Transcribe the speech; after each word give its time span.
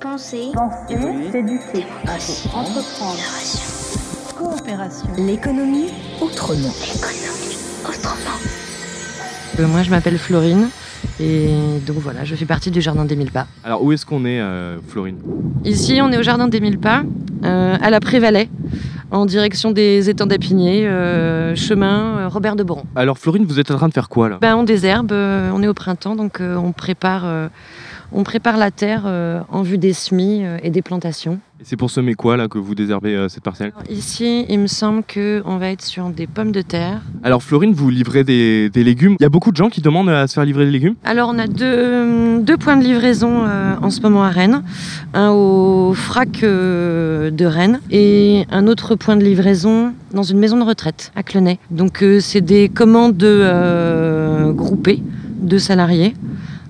Penser. 0.00 0.52
Penser, 0.54 0.96
s'éduquer, 1.32 1.84
entreprendre. 2.54 3.18
coopération. 4.36 5.08
L'économie 5.18 5.88
autrement. 6.20 6.68
Autrement. 7.88 8.38
Euh, 9.58 9.66
moi, 9.66 9.82
je 9.82 9.90
m'appelle 9.90 10.16
Florine. 10.18 10.68
Et 11.18 11.48
donc 11.84 11.96
voilà, 11.98 12.24
je 12.24 12.36
fais 12.36 12.44
partie 12.44 12.70
du 12.70 12.80
Jardin 12.80 13.04
des 13.04 13.16
Mille 13.16 13.32
Pas. 13.32 13.46
Alors 13.64 13.82
où 13.82 13.90
est-ce 13.90 14.06
qu'on 14.06 14.24
est, 14.24 14.40
euh, 14.40 14.78
Florine? 14.86 15.18
Ici, 15.64 15.98
on 16.00 16.12
est 16.12 16.18
au 16.18 16.22
Jardin 16.22 16.46
des 16.46 16.60
Mille 16.60 16.78
Pas, 16.78 17.02
euh, 17.44 17.76
à 17.80 17.90
la 17.90 17.98
Prévalais, 17.98 18.48
en 19.10 19.26
direction 19.26 19.72
des 19.72 20.08
étangs 20.10 20.26
d'Apigné, 20.26 20.86
euh, 20.86 21.56
chemin 21.56 22.18
euh, 22.18 22.28
Robert 22.28 22.54
de 22.56 22.62
Boron. 22.62 22.84
Alors 22.94 23.18
Florine, 23.18 23.44
vous 23.46 23.58
êtes 23.58 23.70
en 23.72 23.76
train 23.76 23.88
de 23.88 23.94
faire 23.94 24.08
quoi 24.08 24.28
là? 24.28 24.38
Ben, 24.40 24.54
on 24.56 24.62
désherbe, 24.62 25.10
euh, 25.12 25.50
on 25.52 25.62
est 25.62 25.68
au 25.68 25.74
printemps, 25.74 26.14
donc 26.14 26.40
euh, 26.40 26.56
on, 26.56 26.72
prépare, 26.72 27.22
euh, 27.24 27.48
on 28.12 28.22
prépare 28.22 28.56
la 28.56 28.70
terre 28.70 29.02
euh, 29.06 29.40
en 29.50 29.62
vue 29.62 29.78
des 29.78 29.92
semis 29.92 30.40
euh, 30.44 30.58
et 30.62 30.70
des 30.70 30.82
plantations. 30.82 31.38
Et 31.60 31.64
C'est 31.64 31.76
pour 31.76 31.90
semer 31.90 32.14
quoi 32.14 32.36
là 32.36 32.48
que 32.48 32.56
vous 32.56 32.74
désherbez 32.74 33.14
euh, 33.14 33.28
cette 33.28 33.42
parcelle? 33.42 33.72
Ici, 33.90 34.46
il 34.48 34.60
me 34.60 34.66
semble 34.66 35.02
qu'on 35.02 35.56
va 35.56 35.70
être 35.70 35.82
sur 35.82 36.08
des 36.08 36.26
pommes 36.26 36.52
de 36.52 36.62
terre. 36.62 37.02
Alors 37.22 37.42
Florine, 37.42 37.74
vous 37.74 37.90
livrez 37.90 38.24
des, 38.24 38.70
des 38.70 38.84
légumes. 38.84 39.16
Il 39.18 39.22
y 39.22 39.26
a 39.26 39.28
beaucoup 39.28 39.50
de 39.50 39.56
gens 39.56 39.68
qui 39.68 39.80
demandent 39.80 40.08
à 40.08 40.26
se 40.26 40.34
faire 40.34 40.44
livrer 40.44 40.64
des 40.64 40.70
légumes? 40.70 40.94
Alors, 41.04 41.30
on 41.32 41.38
a 41.38 41.46
deux, 41.46 42.40
deux 42.40 42.56
points 42.56 42.76
de 42.76 42.84
livraison 42.84 43.44
en 43.82 43.90
ce 43.90 44.00
moment 44.00 44.22
à 44.22 44.30
Rennes. 44.30 44.62
Un 45.14 45.30
au 45.30 45.94
FRAC 45.94 46.42
de 46.42 47.44
Rennes 47.44 47.80
et 47.90 48.44
un 48.50 48.66
autre 48.68 48.94
point 48.94 49.16
de 49.16 49.24
livraison 49.24 49.92
dans 50.12 50.22
une 50.22 50.38
maison 50.38 50.58
de 50.58 50.64
retraite 50.64 51.12
à 51.16 51.22
Clenay. 51.22 51.58
Donc, 51.70 52.04
c'est 52.20 52.40
des 52.40 52.68
commandes 52.68 53.24
groupées 54.54 55.02
de 55.40 55.58
salariés 55.58 56.14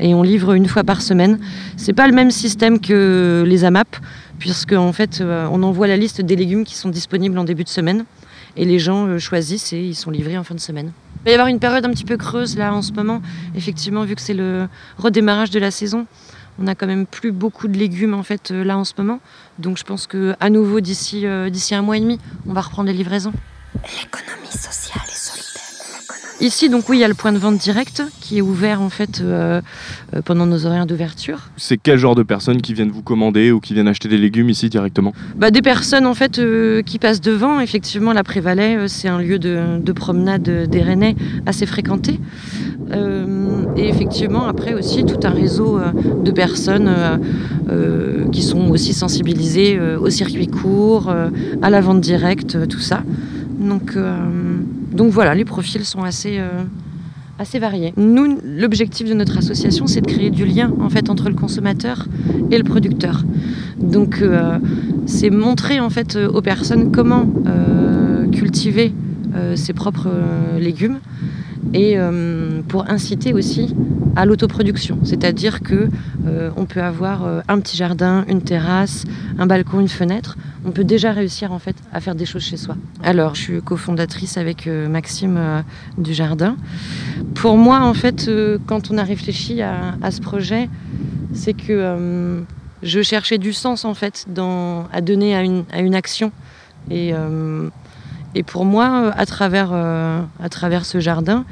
et 0.00 0.14
on 0.14 0.22
livre 0.22 0.54
une 0.54 0.66
fois 0.66 0.84
par 0.84 1.02
semaine. 1.02 1.38
C'est 1.76 1.92
pas 1.92 2.06
le 2.06 2.14
même 2.14 2.30
système 2.30 2.80
que 2.80 3.44
les 3.46 3.64
AMAP 3.64 3.96
puisque 4.40 4.72
en 4.72 4.92
fait, 4.92 5.20
euh, 5.20 5.46
on 5.52 5.62
envoie 5.62 5.86
la 5.86 5.96
liste 5.96 6.20
des 6.20 6.34
légumes 6.34 6.64
qui 6.64 6.74
sont 6.74 6.88
disponibles 6.88 7.38
en 7.38 7.44
début 7.44 7.62
de 7.62 7.68
semaine 7.68 8.04
et 8.56 8.64
les 8.64 8.80
gens 8.80 9.06
euh, 9.06 9.18
choisissent 9.18 9.72
et 9.72 9.80
ils 9.80 9.94
sont 9.94 10.10
livrés 10.10 10.36
en 10.36 10.42
fin 10.42 10.56
de 10.56 10.60
semaine. 10.60 10.92
Il 11.20 11.24
va 11.26 11.30
y 11.30 11.34
avoir 11.34 11.48
une 11.48 11.60
période 11.60 11.84
un 11.84 11.90
petit 11.90 12.06
peu 12.06 12.16
creuse 12.16 12.56
là 12.56 12.74
en 12.74 12.82
ce 12.82 12.92
moment, 12.92 13.20
effectivement, 13.54 14.02
vu 14.04 14.16
que 14.16 14.22
c'est 14.22 14.34
le 14.34 14.66
redémarrage 14.98 15.50
de 15.50 15.60
la 15.60 15.70
saison. 15.70 16.06
On 16.58 16.66
a 16.66 16.74
quand 16.74 16.86
même 16.86 17.06
plus 17.06 17.32
beaucoup 17.32 17.68
de 17.68 17.78
légumes 17.78 18.14
en 18.14 18.22
fait 18.22 18.50
euh, 18.50 18.64
là 18.64 18.76
en 18.76 18.84
ce 18.84 18.94
moment. 18.96 19.20
Donc 19.58 19.76
je 19.78 19.84
pense 19.84 20.06
que 20.06 20.34
à 20.40 20.50
nouveau 20.50 20.80
d'ici 20.80 21.26
d'ici 21.50 21.74
un 21.74 21.82
mois 21.82 21.98
et 21.98 22.00
demi, 22.00 22.18
on 22.46 22.54
va 22.54 22.62
reprendre 22.62 22.88
les 22.88 22.96
livraisons. 22.96 23.32
L'économie 23.74 24.50
sociale 24.50 25.04
et 25.06 25.14
solidaire. 25.14 25.49
Ici 26.40 26.70
donc 26.70 26.88
oui, 26.88 26.96
il 26.96 27.00
y 27.00 27.04
a 27.04 27.08
le 27.08 27.14
point 27.14 27.32
de 27.32 27.38
vente 27.38 27.58
direct 27.58 28.02
qui 28.18 28.38
est 28.38 28.40
ouvert 28.40 28.80
en 28.80 28.88
fait 28.88 29.20
euh, 29.20 29.60
euh, 30.14 30.22
pendant 30.22 30.46
nos 30.46 30.64
horaires 30.64 30.86
d'ouverture. 30.86 31.50
C'est 31.58 31.76
quel 31.76 31.98
genre 31.98 32.14
de 32.14 32.22
personnes 32.22 32.62
qui 32.62 32.72
viennent 32.72 32.90
vous 32.90 33.02
commander 33.02 33.52
ou 33.52 33.60
qui 33.60 33.74
viennent 33.74 33.88
acheter 33.88 34.08
des 34.08 34.16
légumes 34.16 34.48
ici 34.48 34.70
directement? 34.70 35.12
Bah, 35.36 35.50
des 35.50 35.60
personnes 35.60 36.06
en 36.06 36.14
fait 36.14 36.38
euh, 36.38 36.80
qui 36.80 36.98
passent 36.98 37.20
devant. 37.20 37.60
Effectivement, 37.60 38.14
la 38.14 38.24
Prévalais, 38.24 38.76
euh, 38.76 38.88
c'est 38.88 39.08
un 39.08 39.18
lieu 39.18 39.38
de, 39.38 39.80
de 39.82 39.92
promenade 39.92 40.42
des 40.42 40.80
Rennais 40.80 41.14
assez 41.44 41.66
fréquenté. 41.66 42.18
Et 43.76 43.88
effectivement, 43.88 44.48
après 44.48 44.74
aussi 44.74 45.04
tout 45.04 45.20
un 45.22 45.30
réseau 45.30 45.78
de 46.24 46.30
personnes 46.32 46.90
qui 48.32 48.42
sont 48.42 48.68
aussi 48.68 48.94
sensibilisées 48.94 49.78
au 49.78 50.10
circuit 50.10 50.48
court, 50.48 51.14
à 51.62 51.70
la 51.70 51.80
vente 51.80 52.00
directe, 52.00 52.66
tout 52.68 52.80
ça. 52.80 53.04
Donc, 53.60 53.92
euh, 53.94 54.14
donc 54.90 55.12
voilà, 55.12 55.34
les 55.34 55.44
profils 55.44 55.84
sont 55.84 56.02
assez, 56.02 56.38
euh, 56.38 56.64
assez 57.38 57.58
variés. 57.58 57.92
Nous, 57.96 58.38
l'objectif 58.44 59.08
de 59.08 59.14
notre 59.14 59.38
association, 59.38 59.86
c'est 59.86 60.00
de 60.00 60.06
créer 60.06 60.30
du 60.30 60.44
lien 60.44 60.72
en 60.80 60.88
fait 60.88 61.10
entre 61.10 61.28
le 61.28 61.34
consommateur 61.34 62.06
et 62.50 62.58
le 62.58 62.64
producteur. 62.64 63.24
Donc, 63.78 64.20
euh, 64.20 64.58
c'est 65.06 65.30
montrer 65.30 65.80
en 65.80 65.90
fait 65.90 66.16
euh, 66.16 66.28
aux 66.28 66.42
personnes 66.42 66.90
comment 66.90 67.26
cultiver 68.32 68.92
ses 69.54 69.72
propres 69.72 70.08
légumes 70.58 70.98
et 71.74 71.94
euh, 71.96 72.62
pour 72.68 72.88
inciter 72.88 73.32
aussi 73.32 73.74
à 74.16 74.24
l'autoproduction. 74.24 74.98
C'est-à-dire 75.04 75.60
que 75.60 75.88
euh, 76.26 76.50
on 76.56 76.64
peut 76.64 76.82
avoir 76.82 77.24
euh, 77.24 77.40
un 77.48 77.60
petit 77.60 77.76
jardin, 77.76 78.24
une 78.28 78.42
terrasse, 78.42 79.04
un 79.38 79.46
balcon, 79.46 79.80
une 79.80 79.88
fenêtre. 79.88 80.36
On 80.64 80.72
peut 80.72 80.84
déjà 80.84 81.12
réussir 81.12 81.52
en 81.52 81.58
fait 81.58 81.76
à 81.92 82.00
faire 82.00 82.14
des 82.14 82.26
choses 82.26 82.42
chez 82.42 82.56
soi. 82.56 82.76
Alors, 83.02 83.34
je 83.34 83.40
suis 83.40 83.62
cofondatrice 83.62 84.36
avec 84.36 84.66
euh, 84.66 84.88
Maxime 84.88 85.38
du 85.96 86.12
jardin. 86.12 86.56
Pour 87.34 87.56
moi, 87.56 87.80
en 87.80 87.94
fait, 87.94 88.30
quand 88.66 88.90
on 88.90 88.98
a 88.98 89.04
réfléchi 89.04 89.62
à, 89.62 90.10
ce 90.10 90.20
projet, 90.20 90.68
c'est 91.32 91.54
que 91.54 92.42
je 92.82 93.02
cherchais 93.02 93.38
du 93.38 93.52
sens 93.52 93.84
en 93.84 93.94
fait 93.94 94.26
à 94.92 95.00
donner 95.00 95.34
à 95.34 95.42
une, 95.42 95.64
à 95.72 95.80
une 95.80 95.94
action. 95.94 96.32
Et, 96.90 97.14
et 98.34 98.42
pour 98.42 98.64
moi, 98.64 98.86
euh, 99.04 99.10
à 99.16 99.26
travers, 99.26 99.70
euh, 99.72 100.22
à 100.42 100.48
travers 100.48 100.84
ce 100.84 101.00
jardin, 101.00 101.44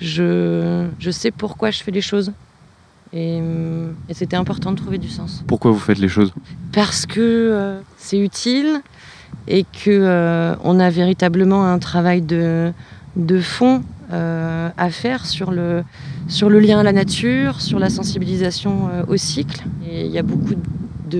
je, 0.00 0.86
je 0.98 1.10
sais 1.10 1.30
pourquoi 1.30 1.70
je 1.70 1.82
fais 1.82 1.90
les 1.90 2.00
choses. 2.00 2.32
Et, 3.12 3.38
euh, 3.40 3.92
et 4.08 4.14
c'était 4.14 4.36
important 4.36 4.72
de 4.72 4.76
trouver 4.76 4.98
du 4.98 5.08
sens. 5.08 5.44
Pourquoi 5.46 5.70
vous 5.70 5.78
faites 5.78 5.98
les 5.98 6.08
choses? 6.08 6.32
Parce 6.72 7.06
que 7.06 7.20
euh, 7.20 7.80
c'est 7.96 8.18
utile 8.18 8.80
et 9.46 9.62
que 9.64 9.90
euh, 9.90 10.56
on 10.64 10.80
a 10.80 10.90
véritablement 10.90 11.64
un 11.64 11.78
travail 11.78 12.22
de, 12.22 12.72
de 13.16 13.40
fond 13.40 13.82
à 14.76 14.90
faire 14.90 15.26
sur 15.26 15.50
le, 15.50 15.82
sur 16.28 16.48
le 16.48 16.60
lien 16.60 16.78
à 16.78 16.82
la 16.84 16.92
nature, 16.92 17.60
sur 17.60 17.80
la 17.80 17.90
sensibilisation 17.90 18.88
au 19.08 19.16
cycle. 19.16 19.64
Et 19.90 20.06
il 20.06 20.12
y 20.12 20.18
a 20.18 20.22
beaucoup 20.22 20.54
de 20.54 20.60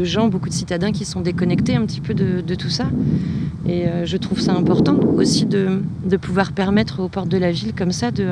gens, 0.02 0.26
beaucoup 0.26 0.48
de 0.48 0.54
citadins 0.54 0.90
qui 0.90 1.04
sont 1.04 1.20
déconnectés 1.20 1.76
un 1.76 1.86
petit 1.86 2.00
peu 2.00 2.14
de, 2.14 2.40
de 2.40 2.54
tout 2.56 2.70
ça. 2.70 2.86
Et 3.66 3.86
euh, 3.86 4.04
je 4.04 4.16
trouve 4.16 4.40
ça 4.40 4.52
important 4.52 4.98
aussi 5.16 5.46
de, 5.46 5.80
de 6.04 6.16
pouvoir 6.16 6.50
permettre 6.52 7.00
aux 7.00 7.08
portes 7.08 7.28
de 7.28 7.38
la 7.38 7.52
ville 7.52 7.72
comme 7.74 7.92
ça 7.92 8.10
de, 8.10 8.28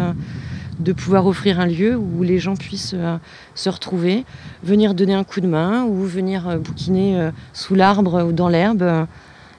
de 0.81 0.93
pouvoir 0.93 1.27
offrir 1.27 1.61
un 1.61 1.67
lieu 1.67 1.97
où 1.97 2.23
les 2.23 2.39
gens 2.39 2.57
puissent 2.57 2.95
euh, 2.95 3.17
se 3.55 3.71
retrouver, 3.71 4.25
venir 4.65 4.95
donner 4.95 5.15
un 5.15 5.25
coup 5.25 5.41
de 5.41 5.47
main 5.47 5.85
ou 5.85 6.05
venir 6.05 6.49
euh, 6.49 6.59
bouquiner 6.59 7.31
sous 7.53 7.75
l'arbre 7.75 8.25
ou 8.25 8.33
dans 8.33 8.49
l'herbe. 8.49 9.07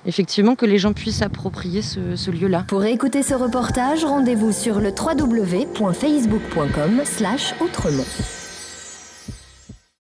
Effectivement, 0.06 0.56
que 0.56 0.66
les 0.66 0.80
gens 0.80 0.91
puissent 0.91 1.20
s'approprier 1.20 1.81
ce, 1.81 2.18
ce 2.18 2.30
lieu-là. 2.30 2.66
Pour 2.68 2.84
écouter 2.84 3.24
ce 3.24 3.35
reportage, 3.35 4.03
rendez-vous 4.03 4.52
sur 4.52 4.81
le 4.81 4.90
www.facebook.com 4.90 7.02
slash 7.06 7.56
autrement. 7.62 8.03